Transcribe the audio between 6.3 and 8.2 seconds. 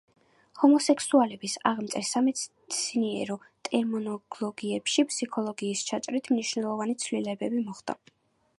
მნიშვნელოვანი ცვლილებები მოხდა.